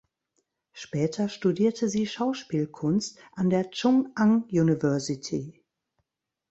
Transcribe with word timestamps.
Später 0.73 1.29
studierte 1.29 1.87
sie 1.87 2.07
Schauspielkunst 2.07 3.19
an 3.35 3.51
der 3.51 3.69
Chung-Ang 3.69 4.45
University. 4.49 5.63